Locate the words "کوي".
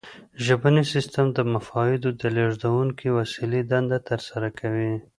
4.59-4.93